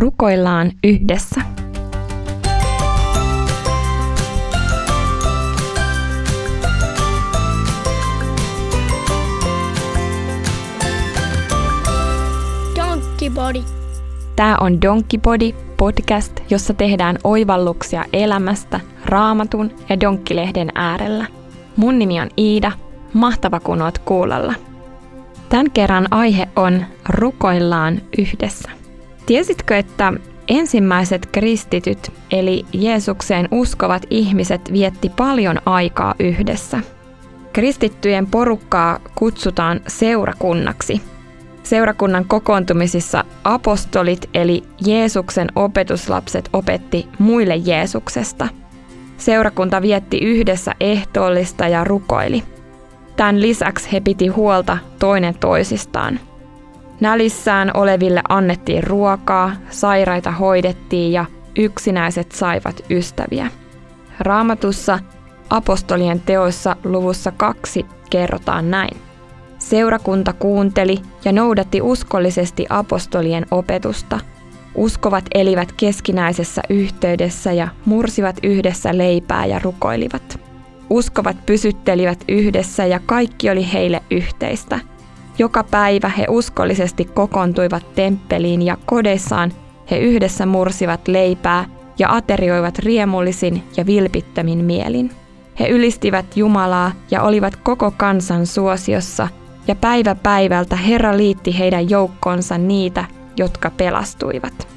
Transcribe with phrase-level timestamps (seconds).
[0.00, 1.40] Rukoillaan yhdessä.
[12.76, 13.62] Donkkipodi.
[14.36, 21.26] Tämä on Donkkipodi podcast, jossa tehdään oivalluksia elämästä raamatun ja donkkilehden äärellä.
[21.76, 22.72] Mun nimi on Iida.
[23.12, 24.54] Mahtava kun oot kuulolla.
[25.48, 28.79] Tämän kerran aihe on Rukoillaan yhdessä.
[29.30, 30.12] Tiesitkö, että
[30.48, 36.80] ensimmäiset kristityt eli Jeesukseen uskovat ihmiset vietti paljon aikaa yhdessä?
[37.52, 41.00] Kristittyjen porukkaa kutsutaan seurakunnaksi.
[41.62, 48.48] Seurakunnan kokoontumisissa apostolit eli Jeesuksen opetuslapset opetti muille Jeesuksesta.
[49.16, 52.42] Seurakunta vietti yhdessä ehtoollista ja rukoili.
[53.16, 56.20] Tämän lisäksi he piti huolta toinen toisistaan–
[57.00, 61.24] Nälissään oleville annettiin ruokaa, sairaita hoidettiin ja
[61.58, 63.50] yksinäiset saivat ystäviä.
[64.18, 64.98] Raamatussa
[65.50, 68.96] apostolien teoissa luvussa kaksi kerrotaan näin.
[69.58, 74.20] Seurakunta kuunteli ja noudatti uskollisesti apostolien opetusta.
[74.74, 80.40] Uskovat elivät keskinäisessä yhteydessä ja mursivat yhdessä leipää ja rukoilivat.
[80.90, 84.80] Uskovat pysyttelivät yhdessä ja kaikki oli heille yhteistä–
[85.40, 89.52] joka päivä he uskollisesti kokoontuivat temppeliin ja kodeissaan
[89.90, 91.64] he yhdessä mursivat leipää
[91.98, 95.10] ja aterioivat riemullisin ja vilpittömin mielin.
[95.60, 99.28] He ylistivät Jumalaa ja olivat koko kansan suosiossa,
[99.68, 103.04] ja päivä päivältä Herra liitti heidän joukkoonsa niitä,
[103.36, 104.68] jotka pelastuivat.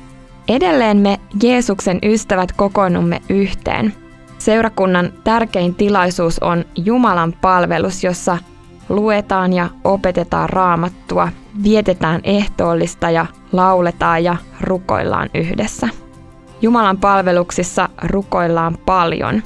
[0.48, 3.94] Edelleen me Jeesuksen ystävät kokoonnumme yhteen.
[4.38, 8.38] Seurakunnan tärkein tilaisuus on Jumalan palvelus, jossa
[8.96, 11.30] luetaan ja opetetaan raamattua,
[11.64, 15.90] vietetään ehtoollista ja lauletaan ja rukoillaan yhdessä.
[16.62, 19.44] Jumalan palveluksissa rukoillaan paljon.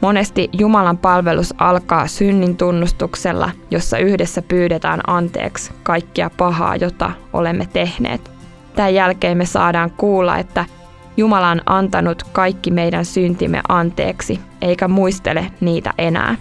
[0.00, 8.30] Monesti Jumalan palvelus alkaa synnin tunnustuksella, jossa yhdessä pyydetään anteeksi kaikkia pahaa, jota olemme tehneet.
[8.76, 10.64] Tämän jälkeen me saadaan kuulla, että
[11.16, 16.36] Jumala on antanut kaikki meidän syntimme anteeksi, eikä muistele niitä enää.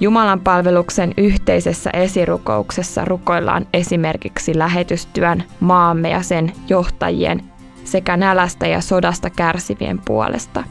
[0.00, 7.42] Jumalan palveluksen yhteisessä esirukouksessa rukoillaan esimerkiksi lähetystyön, maamme ja sen johtajien
[7.84, 10.64] sekä nälästä ja sodasta kärsivien puolesta.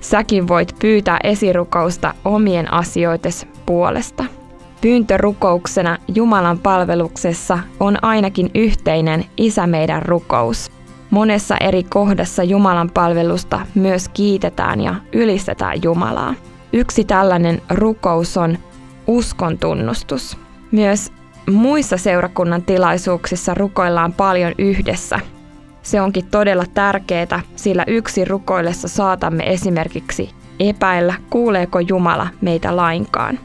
[0.00, 4.24] Säkin voit pyytää esirukousta omien asioites puolesta.
[4.80, 10.70] Pyyntörukouksena Jumalan palveluksessa on ainakin yhteinen Isä meidän rukous.
[11.10, 16.34] Monessa eri kohdassa Jumalan palvelusta myös kiitetään ja ylistetään Jumalaa.
[16.72, 18.58] Yksi tällainen rukous on
[19.06, 20.38] uskon tunnustus.
[20.70, 21.12] Myös
[21.50, 25.20] muissa seurakunnan tilaisuuksissa rukoillaan paljon yhdessä.
[25.82, 30.30] Se onkin todella tärkeää, sillä yksi rukoillessa saatamme esimerkiksi
[30.60, 33.38] epäillä, kuuleeko Jumala meitä lainkaan.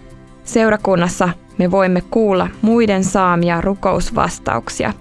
[0.43, 4.93] Seurakunnassa me voimme kuulla muiden saamia rukousvastauksia,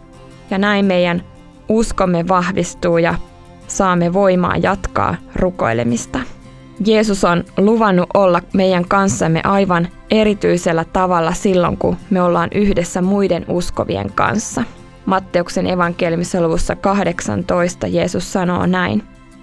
[0.50, 1.24] ja näin meidän
[1.68, 3.14] uskomme vahvistuu ja
[3.66, 6.20] saamme voimaa jatkaa rukoilemista.
[6.86, 13.44] Jeesus on luvannut olla meidän kanssamme aivan erityisellä tavalla silloin, kun me ollaan yhdessä muiden
[13.48, 14.64] uskovien kanssa.
[15.06, 19.02] Matteuksen evankeliumissa luvussa 18 Jeesus sanoo näin.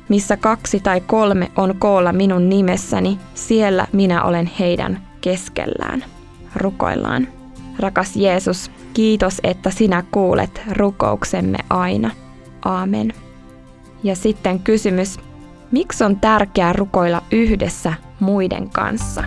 [0.09, 6.03] Missä kaksi tai kolme on koolla minun nimessäni, siellä minä olen heidän keskellään.
[6.55, 7.27] Rukoillaan.
[7.79, 12.11] Rakas Jeesus, kiitos, että sinä kuulet rukouksemme aina.
[12.65, 13.13] Aamen.
[14.03, 15.19] Ja sitten kysymys,
[15.71, 19.23] Miksi on tärkeää rukoilla yhdessä muiden kanssa?